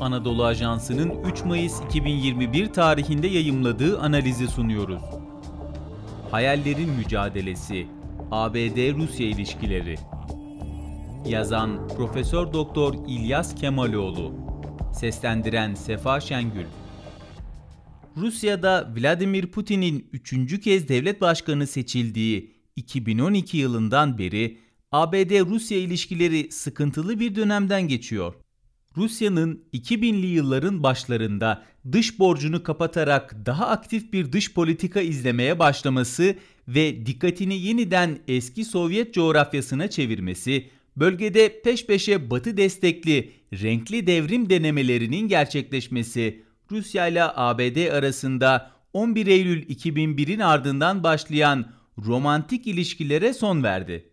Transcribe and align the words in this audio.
Anadolu 0.00 0.44
Ajansı'nın 0.44 1.24
3 1.24 1.44
Mayıs 1.44 1.80
2021 1.80 2.66
tarihinde 2.72 3.26
yayımladığı 3.26 4.00
analizi 4.00 4.48
sunuyoruz. 4.48 5.02
Hayallerin 6.30 6.90
Mücadelesi 6.90 7.86
ABD-Rusya 8.30 9.26
ilişkileri 9.26 9.96
Yazan 11.26 11.88
Profesör 11.88 12.52
Doktor 12.52 12.94
İlyas 13.08 13.54
Kemaloğlu 13.54 14.32
Seslendiren 14.94 15.74
Sefa 15.74 16.20
Şengül 16.20 16.66
Rusya'da 18.16 18.94
Vladimir 18.96 19.46
Putin'in 19.46 20.08
üçüncü 20.12 20.60
kez 20.60 20.88
devlet 20.88 21.20
başkanı 21.20 21.66
seçildiği 21.66 22.54
2012 22.76 23.56
yılından 23.56 24.18
beri 24.18 24.58
ABD-Rusya 24.92 25.78
ilişkileri 25.78 26.52
sıkıntılı 26.52 27.20
bir 27.20 27.34
dönemden 27.34 27.88
geçiyor. 27.88 28.34
Rusya'nın 28.98 29.64
2000'li 29.74 30.26
yılların 30.26 30.82
başlarında 30.82 31.62
dış 31.92 32.18
borcunu 32.18 32.62
kapatarak 32.62 33.46
daha 33.46 33.66
aktif 33.66 34.12
bir 34.12 34.32
dış 34.32 34.54
politika 34.54 35.00
izlemeye 35.00 35.58
başlaması 35.58 36.34
ve 36.68 37.06
dikkatini 37.06 37.58
yeniden 37.58 38.18
eski 38.28 38.64
Sovyet 38.64 39.14
coğrafyasına 39.14 39.90
çevirmesi, 39.90 40.70
bölgede 40.96 41.62
peş 41.62 41.86
peşe 41.86 42.30
Batı 42.30 42.56
destekli 42.56 43.32
renkli 43.52 44.06
devrim 44.06 44.50
denemelerinin 44.50 45.28
gerçekleşmesi, 45.28 46.42
Rusya 46.70 47.06
ile 47.06 47.24
ABD 47.24 47.92
arasında 47.92 48.70
11 48.92 49.26
Eylül 49.26 49.62
2001'in 49.62 50.40
ardından 50.40 51.02
başlayan 51.02 51.66
romantik 52.06 52.66
ilişkilere 52.66 53.34
son 53.34 53.62
verdi. 53.62 54.08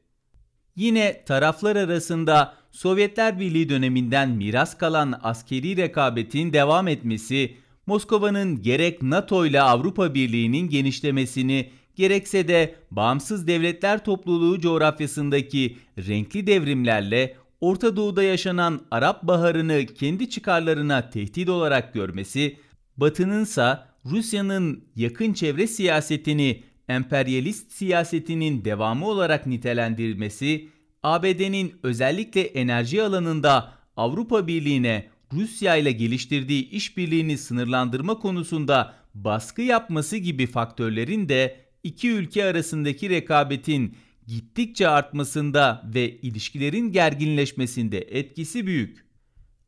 Yine 0.76 1.24
taraflar 1.26 1.76
arasında 1.76 2.54
Sovyetler 2.72 3.40
Birliği 3.40 3.70
döneminden 3.70 4.30
miras 4.30 4.78
kalan 4.78 5.20
askeri 5.24 5.78
rekabetin 5.78 6.54
devam 6.54 6.88
etmesi, 6.88 7.58
Moskova'nın 7.88 8.62
gerek 8.62 9.02
NATO 9.02 9.46
ile 9.46 9.62
Avrupa 9.62 10.14
Birliği'nin 10.14 10.70
genişlemesini, 10.70 11.72
gerekse 11.96 12.48
de 12.48 12.76
bağımsız 12.92 13.48
devletler 13.48 14.04
topluluğu 14.04 14.60
coğrafyasındaki 14.60 15.78
renkli 15.98 16.48
devrimlerle 16.48 17.36
Orta 17.62 17.96
Doğu'da 17.96 18.24
yaşanan 18.24 18.82
Arap 18.92 19.24
Baharı'nı 19.24 19.86
kendi 19.86 20.30
çıkarlarına 20.30 21.10
tehdit 21.10 21.50
olarak 21.50 21.94
görmesi, 21.94 22.58
Batı'nınsa 22.98 23.88
Rusya'nın 24.06 24.84
yakın 24.96 25.34
çevre 25.34 25.68
siyasetini 25.68 26.64
emperyalist 26.90 27.72
siyasetinin 27.72 28.66
devamı 28.66 29.08
olarak 29.08 29.48
nitelendirmesi, 29.48 30.70
ABD'nin 31.04 31.74
özellikle 31.84 32.42
enerji 32.42 33.04
alanında 33.04 33.72
Avrupa 33.98 34.48
Birliği'ne 34.48 35.10
Rusya 35.34 35.76
ile 35.76 35.92
geliştirdiği 35.92 36.70
işbirliğini 36.70 37.38
sınırlandırma 37.38 38.20
konusunda 38.20 38.94
baskı 39.14 39.62
yapması 39.62 40.18
gibi 40.18 40.48
faktörlerin 40.48 41.30
de 41.30 41.66
iki 41.84 42.12
ülke 42.12 42.46
arasındaki 42.46 43.10
rekabetin 43.10 43.96
gittikçe 44.28 44.88
artmasında 44.88 45.92
ve 45.96 46.12
ilişkilerin 46.12 46.92
gerginleşmesinde 46.92 48.00
etkisi 48.00 48.68
büyük. 48.68 49.06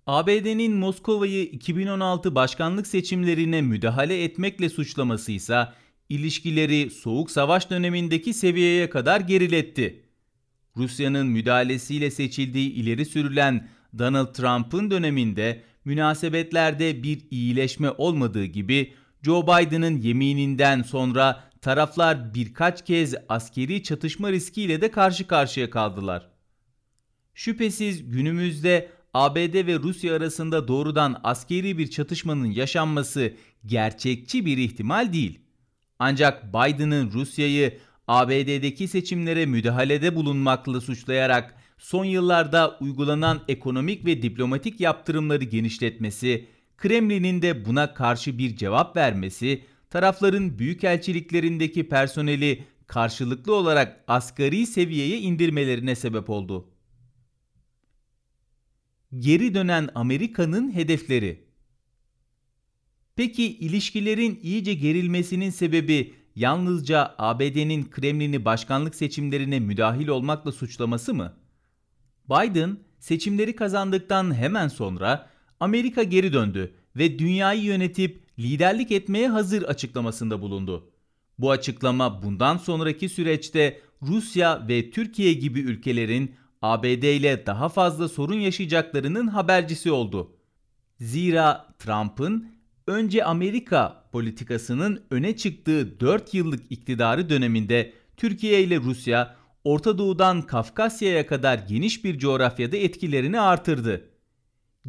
ABD'nin 0.08 0.76
Moskova'yı 0.76 1.44
2016 1.44 2.36
başkanlık 2.36 2.88
seçimlerine 2.88 3.62
müdahale 3.62 4.24
etmekle 4.24 4.70
suçlaması 4.70 5.32
ise 5.32 5.68
ilişkileri 6.10 6.90
Soğuk 6.90 7.32
Savaş 7.32 7.70
dönemindeki 7.70 8.34
seviyeye 8.34 8.90
kadar 8.90 9.22
geriletti. 9.22 10.04
Rusya'nın 10.78 11.28
müdahalesiyle 11.28 12.12
seçildiği 12.12 12.72
ileri 12.72 13.06
sürülen 13.06 13.70
Donald 13.98 14.34
Trump'ın 14.34 14.92
döneminde 14.92 15.64
münasebetlerde 15.86 17.04
bir 17.04 17.22
iyileşme 17.32 17.92
olmadığı 17.92 18.46
gibi 18.46 18.94
Joe 19.24 19.44
Biden'ın 19.44 19.98
yemininden 19.98 20.82
sonra 20.82 21.44
taraflar 21.62 22.34
birkaç 22.34 22.86
kez 22.86 23.16
askeri 23.30 23.84
çatışma 23.84 24.32
riskiyle 24.32 24.82
de 24.82 24.92
karşı 24.92 25.28
karşıya 25.28 25.70
kaldılar. 25.70 26.30
Şüphesiz 27.34 28.10
günümüzde 28.10 28.92
ABD 29.14 29.68
ve 29.68 29.80
Rusya 29.80 30.16
arasında 30.16 30.68
doğrudan 30.68 31.20
askeri 31.24 31.78
bir 31.78 31.88
çatışmanın 31.88 32.52
yaşanması 32.52 33.34
gerçekçi 33.66 34.46
bir 34.46 34.58
ihtimal 34.58 35.14
değil. 35.14 35.40
Ancak 36.00 36.54
Biden'ın 36.54 37.12
Rusya'yı 37.12 37.78
ABD'deki 38.08 38.88
seçimlere 38.88 39.46
müdahalede 39.46 40.16
bulunmakla 40.16 40.82
suçlayarak 40.82 41.56
son 41.78 42.06
yıllarda 42.06 42.78
uygulanan 42.80 43.42
ekonomik 43.48 44.06
ve 44.06 44.22
diplomatik 44.22 44.80
yaptırımları 44.80 45.44
genişletmesi, 45.44 46.48
Kremlin'in 46.78 47.42
de 47.42 47.66
buna 47.66 47.94
karşı 47.94 48.38
bir 48.38 48.56
cevap 48.56 48.96
vermesi, 48.98 49.64
tarafların 49.90 50.60
büyükelçiliklerindeki 50.60 51.90
personeli 51.90 52.64
karşılıklı 52.88 53.56
olarak 53.56 54.04
asgari 54.08 54.68
seviyeye 54.68 55.20
indirmelerine 55.20 55.96
sebep 55.96 56.30
oldu. 56.30 56.70
Geri 59.20 59.54
dönen 59.54 59.90
Amerika'nın 59.96 60.74
hedefleri 60.74 61.47
Peki 63.18 63.58
ilişkilerin 63.58 64.40
iyice 64.44 64.74
gerilmesinin 64.74 65.50
sebebi 65.50 66.14
yalnızca 66.36 67.16
ABD'nin 67.18 67.90
Kremlin'i 67.90 68.46
başkanlık 68.46 68.96
seçimlerine 68.96 69.60
müdahil 69.60 70.08
olmakla 70.08 70.52
suçlaması 70.52 71.14
mı? 71.14 71.34
Biden 72.30 72.78
seçimleri 73.00 73.56
kazandıktan 73.56 74.34
hemen 74.34 74.68
sonra 74.68 75.30
Amerika 75.60 76.04
geri 76.04 76.34
döndü 76.34 76.74
ve 76.96 77.20
dünyayı 77.20 77.64
yönetip 77.64 78.40
liderlik 78.40 78.92
etmeye 78.92 79.30
hazır 79.30 79.64
açıklamasında 79.64 80.42
bulundu. 80.42 80.92
Bu 81.40 81.52
açıklama 81.52 82.24
bundan 82.24 82.58
sonraki 82.58 83.10
süreçte 83.10 83.82
Rusya 84.02 84.68
ve 84.68 84.92
Türkiye 84.92 85.34
gibi 85.34 85.60
ülkelerin 85.60 86.36
ABD 86.62 87.04
ile 87.04 87.46
daha 87.46 87.70
fazla 87.70 88.10
sorun 88.10 88.40
yaşayacaklarının 88.40 89.28
habercisi 89.28 89.92
oldu. 89.92 90.36
Zira 91.00 91.68
Trump'ın 91.80 92.57
önce 92.88 93.24
Amerika 93.24 94.04
politikasının 94.12 95.04
öne 95.12 95.38
çıktığı 95.38 96.00
4 96.00 96.34
yıllık 96.34 96.72
iktidarı 96.72 97.30
döneminde 97.30 97.94
Türkiye 98.18 98.64
ile 98.64 98.78
Rusya 98.78 99.36
Orta 99.64 99.98
Doğu'dan 99.98 100.42
Kafkasya'ya 100.42 101.28
kadar 101.28 101.58
geniş 101.58 102.04
bir 102.04 102.20
coğrafyada 102.20 102.78
etkilerini 102.78 103.40
artırdı. 103.40 104.10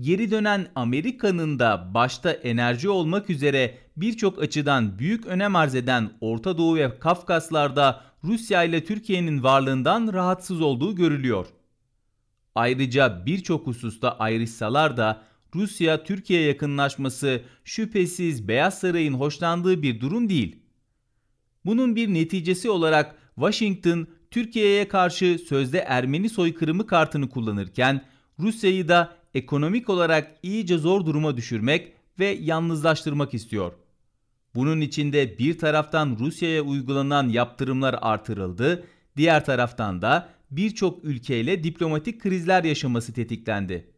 Geri 0.01 0.31
dönen 0.31 0.69
Amerika'nın 0.75 1.59
da 1.59 1.91
başta 1.95 2.31
enerji 2.31 2.89
olmak 2.89 3.31
üzere 3.31 3.79
birçok 3.97 4.43
açıdan 4.43 4.99
büyük 4.99 5.27
önem 5.27 5.57
arz 5.57 5.75
eden 5.75 6.11
Orta 6.21 6.59
Doğu 6.59 6.77
ve 6.77 6.99
Kafkaslar'da 6.99 8.01
Rusya 8.25 8.65
ile 8.65 8.85
Türkiye'nin 8.85 9.43
varlığından 9.43 10.13
rahatsız 10.13 10.61
olduğu 10.61 10.95
görülüyor. 10.95 11.47
Ayrıca 12.55 13.27
birçok 13.27 13.67
hususta 13.67 14.19
ayrışsalar 14.19 14.97
da 14.97 15.23
Rusya-Türkiye 15.55 16.43
yakınlaşması 16.43 17.43
şüphesiz 17.65 18.49
Beyaz 18.49 18.79
Saray'ın 18.79 19.15
hoşlandığı 19.15 19.83
bir 19.83 20.01
durum 20.01 20.29
değil. 20.29 20.57
Bunun 21.65 21.97
bir 21.97 22.15
neticesi 22.15 22.71
olarak 22.71 23.15
Washington 23.35 24.07
Türkiye'ye 24.31 24.89
karşı 24.89 25.39
sözde 25.49 25.79
Ermeni 25.79 26.29
soykırımı 26.29 26.87
kartını 26.87 27.29
kullanırken 27.29 28.05
Rusya'yı 28.39 28.89
da 28.89 29.13
ekonomik 29.35 29.91
olarak 29.91 30.37
iyice 30.43 30.79
zor 30.79 31.07
duruma 31.07 31.37
düşürmek 31.37 31.93
ve 32.19 32.27
yalnızlaştırmak 32.27 33.35
istiyor. 33.35 33.73
Bunun 34.55 34.81
içinde 34.81 35.39
bir 35.39 35.59
taraftan 35.59 36.17
Rusya'ya 36.21 36.63
uygulanan 36.63 37.29
yaptırımlar 37.29 37.99
artırıldı, 38.03 38.85
diğer 39.17 39.45
taraftan 39.45 40.03
da 40.03 40.29
birçok 40.51 41.05
ülkeyle 41.05 41.65
diplomatik 41.65 42.21
krizler 42.21 42.65
yaşaması 42.65 43.13
tetiklendi. 43.13 43.91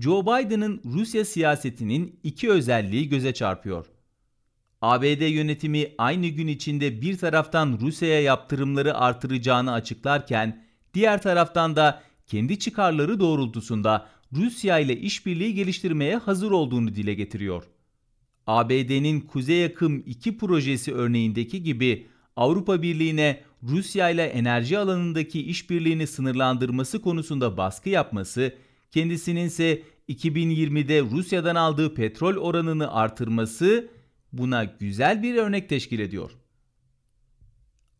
Joe 0.00 0.22
Biden'ın 0.22 0.80
Rusya 0.84 1.24
siyasetinin 1.24 2.20
iki 2.22 2.50
özelliği 2.50 3.08
göze 3.08 3.34
çarpıyor. 3.34 3.86
ABD 4.82 5.28
yönetimi 5.28 5.86
aynı 5.98 6.26
gün 6.26 6.46
içinde 6.46 7.02
bir 7.02 7.18
taraftan 7.18 7.78
Rusya'ya 7.80 8.20
yaptırımları 8.20 8.98
artıracağını 8.98 9.72
açıklarken 9.72 10.64
diğer 10.94 11.22
taraftan 11.22 11.76
da 11.76 12.02
kendi 12.26 12.58
çıkarları 12.58 13.20
doğrultusunda 13.20 14.06
Rusya 14.32 14.78
ile 14.78 14.96
işbirliği 14.96 15.54
geliştirmeye 15.54 16.16
hazır 16.16 16.50
olduğunu 16.50 16.94
dile 16.94 17.14
getiriyor. 17.14 17.64
ABD'nin 18.46 19.20
Kuzey 19.20 19.64
Akım 19.64 20.02
2 20.06 20.38
projesi 20.38 20.94
örneğindeki 20.94 21.62
gibi 21.62 22.06
Avrupa 22.36 22.82
Birliği'ne 22.82 23.40
Rusya 23.62 24.10
ile 24.10 24.24
enerji 24.24 24.78
alanındaki 24.78 25.42
işbirliğini 25.42 26.06
sınırlandırması 26.06 27.02
konusunda 27.02 27.56
baskı 27.56 27.88
yapması 27.88 28.54
kendisinin 28.90 29.46
ise 29.46 29.82
2020'de 30.08 31.02
Rusya'dan 31.02 31.54
aldığı 31.54 31.94
petrol 31.94 32.36
oranını 32.36 32.92
artırması 32.92 33.88
buna 34.32 34.64
güzel 34.64 35.22
bir 35.22 35.34
örnek 35.34 35.68
teşkil 35.68 35.98
ediyor. 35.98 36.30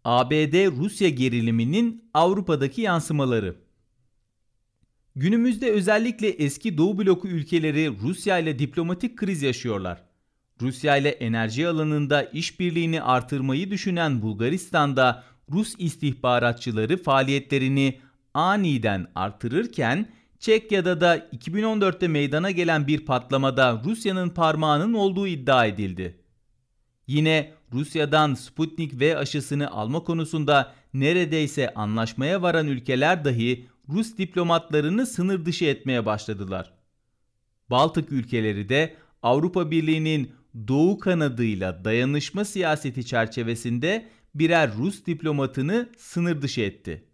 ABD-Rusya 0.04 1.08
geriliminin 1.08 2.10
Avrupa'daki 2.14 2.80
yansımaları 2.80 3.56
Günümüzde 5.16 5.70
özellikle 5.70 6.28
eski 6.28 6.78
Doğu 6.78 6.98
bloku 6.98 7.28
ülkeleri 7.28 7.92
Rusya 8.02 8.38
ile 8.38 8.58
diplomatik 8.58 9.16
kriz 9.16 9.42
yaşıyorlar. 9.42 10.04
Rusya 10.60 10.96
ile 10.96 11.08
enerji 11.08 11.68
alanında 11.68 12.22
işbirliğini 12.22 13.02
artırmayı 13.02 13.70
düşünen 13.70 14.22
Bulgaristan'da 14.22 15.24
Rus 15.50 15.74
istihbaratçıları 15.78 17.02
faaliyetlerini 17.02 17.98
aniden 18.34 19.06
artırırken 19.14 20.06
Çekya'da 20.38 21.00
da 21.00 21.18
2014'te 21.18 22.08
meydana 22.08 22.50
gelen 22.50 22.86
bir 22.86 23.04
patlamada 23.04 23.82
Rusya'nın 23.84 24.30
parmağının 24.30 24.94
olduğu 24.94 25.26
iddia 25.26 25.66
edildi. 25.66 26.20
Yine 27.06 27.52
Rusya'dan 27.72 28.34
Sputnik 28.34 29.00
V 29.00 29.16
aşısını 29.16 29.70
alma 29.70 30.04
konusunda 30.04 30.74
neredeyse 30.94 31.74
anlaşmaya 31.74 32.42
varan 32.42 32.66
ülkeler 32.66 33.24
dahi 33.24 33.66
Rus 33.88 34.18
diplomatlarını 34.18 35.06
sınır 35.06 35.44
dışı 35.44 35.64
etmeye 35.64 36.06
başladılar. 36.06 36.72
Baltık 37.70 38.12
ülkeleri 38.12 38.68
de 38.68 38.96
Avrupa 39.22 39.70
Birliği'nin 39.70 40.32
doğu 40.68 40.98
kanadıyla 40.98 41.84
dayanışma 41.84 42.44
siyaseti 42.44 43.06
çerçevesinde 43.06 44.08
birer 44.34 44.70
Rus 44.74 45.06
diplomatını 45.06 45.88
sınır 45.96 46.42
dışı 46.42 46.60
etti. 46.60 47.07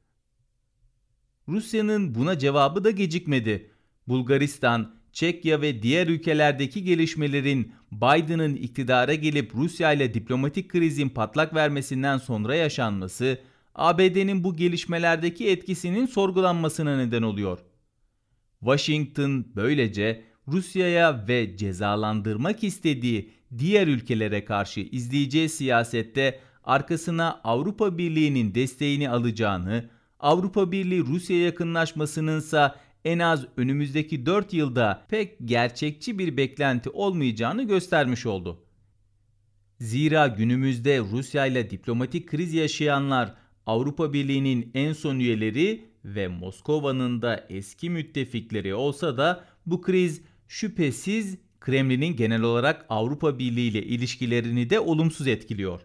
Rusya'nın 1.48 2.14
buna 2.14 2.38
cevabı 2.38 2.84
da 2.84 2.90
gecikmedi. 2.90 3.70
Bulgaristan, 4.08 4.94
Çekya 5.12 5.60
ve 5.60 5.82
diğer 5.82 6.06
ülkelerdeki 6.06 6.84
gelişmelerin 6.84 7.72
Biden'ın 7.92 8.54
iktidara 8.54 9.14
gelip 9.14 9.54
Rusya 9.54 9.92
ile 9.92 10.14
diplomatik 10.14 10.70
krizin 10.70 11.08
patlak 11.08 11.54
vermesinden 11.54 12.18
sonra 12.18 12.54
yaşanması, 12.54 13.38
ABD'nin 13.74 14.44
bu 14.44 14.56
gelişmelerdeki 14.56 15.50
etkisinin 15.50 16.06
sorgulanmasına 16.06 16.96
neden 16.96 17.22
oluyor. 17.22 17.58
Washington 18.60 19.46
böylece 19.56 20.24
Rusya'ya 20.48 21.28
ve 21.28 21.56
cezalandırmak 21.56 22.64
istediği 22.64 23.30
diğer 23.58 23.86
ülkelere 23.86 24.44
karşı 24.44 24.80
izleyeceği 24.80 25.48
siyasette 25.48 26.40
arkasına 26.64 27.40
Avrupa 27.44 27.98
Birliği'nin 27.98 28.54
desteğini 28.54 29.10
alacağını, 29.10 29.90
Avrupa 30.24 30.72
Birliği 30.72 31.06
Rusya 31.06 31.40
yakınlaşmasının 31.40 32.38
ise 32.38 32.72
en 33.04 33.18
az 33.18 33.46
önümüzdeki 33.56 34.26
4 34.26 34.52
yılda 34.52 35.06
pek 35.08 35.36
gerçekçi 35.44 36.18
bir 36.18 36.36
beklenti 36.36 36.90
olmayacağını 36.90 37.62
göstermiş 37.62 38.26
oldu. 38.26 38.64
Zira 39.80 40.26
günümüzde 40.26 41.00
Rusya 41.00 41.46
ile 41.46 41.70
diplomatik 41.70 42.28
kriz 42.28 42.54
yaşayanlar 42.54 43.34
Avrupa 43.66 44.12
Birliği'nin 44.12 44.70
en 44.74 44.92
son 44.92 45.18
üyeleri 45.18 45.84
ve 46.04 46.28
Moskova'nın 46.28 47.22
da 47.22 47.46
eski 47.48 47.90
müttefikleri 47.90 48.74
olsa 48.74 49.16
da 49.18 49.44
bu 49.66 49.80
kriz 49.80 50.22
şüphesiz 50.48 51.38
Kremlin'in 51.60 52.16
genel 52.16 52.42
olarak 52.42 52.86
Avrupa 52.88 53.38
Birliği 53.38 53.68
ile 53.68 53.82
ilişkilerini 53.82 54.70
de 54.70 54.80
olumsuz 54.80 55.26
etkiliyor. 55.26 55.80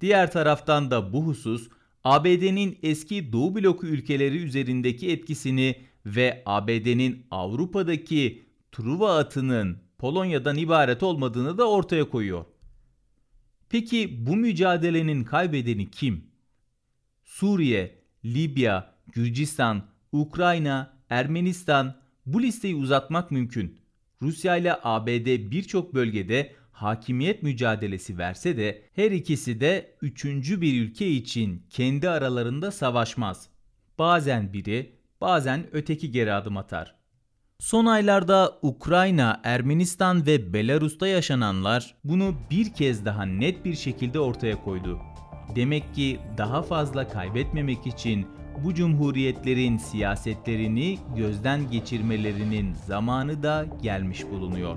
Diğer 0.00 0.32
taraftan 0.32 0.90
da 0.90 1.12
bu 1.12 1.24
husus 1.24 1.68
ABD'nin 2.06 2.78
eski 2.82 3.32
Doğu 3.32 3.54
bloku 3.54 3.86
ülkeleri 3.86 4.36
üzerindeki 4.36 5.10
etkisini 5.10 5.76
ve 6.06 6.42
ABD'nin 6.46 7.26
Avrupa'daki 7.30 8.42
Truva 8.72 9.18
atının 9.18 9.78
Polonya'dan 9.98 10.56
ibaret 10.56 11.02
olmadığını 11.02 11.58
da 11.58 11.70
ortaya 11.70 12.08
koyuyor. 12.08 12.44
Peki 13.68 14.26
bu 14.26 14.36
mücadelenin 14.36 15.24
kaybedeni 15.24 15.90
kim? 15.90 16.24
Suriye, 17.24 17.98
Libya, 18.24 18.94
Gürcistan, 19.12 19.82
Ukrayna, 20.12 20.96
Ermenistan 21.10 21.94
bu 22.26 22.42
listeyi 22.42 22.74
uzatmak 22.74 23.30
mümkün. 23.30 23.78
Rusya 24.22 24.56
ile 24.56 24.76
ABD 24.82 25.50
birçok 25.50 25.94
bölgede 25.94 26.54
hakimiyet 26.76 27.42
mücadelesi 27.42 28.18
verse 28.18 28.56
de 28.56 28.82
her 28.94 29.10
ikisi 29.10 29.60
de 29.60 29.96
üçüncü 30.02 30.60
bir 30.60 30.82
ülke 30.82 31.08
için 31.08 31.66
kendi 31.70 32.10
aralarında 32.10 32.70
savaşmaz. 32.70 33.48
Bazen 33.98 34.52
biri, 34.52 34.92
bazen 35.20 35.66
öteki 35.72 36.10
geri 36.10 36.32
adım 36.32 36.56
atar. 36.56 36.94
Son 37.58 37.86
aylarda 37.86 38.58
Ukrayna, 38.62 39.40
Ermenistan 39.44 40.26
ve 40.26 40.52
Belarus'ta 40.52 41.06
yaşananlar 41.06 41.94
bunu 42.04 42.34
bir 42.50 42.74
kez 42.74 43.04
daha 43.04 43.24
net 43.24 43.64
bir 43.64 43.74
şekilde 43.74 44.20
ortaya 44.20 44.64
koydu. 44.64 44.98
Demek 45.56 45.94
ki 45.94 46.20
daha 46.38 46.62
fazla 46.62 47.08
kaybetmemek 47.08 47.86
için 47.86 48.26
bu 48.64 48.74
cumhuriyetlerin 48.74 49.78
siyasetlerini 49.78 50.98
gözden 51.16 51.70
geçirmelerinin 51.70 52.74
zamanı 52.74 53.42
da 53.42 53.66
gelmiş 53.82 54.24
bulunuyor. 54.30 54.76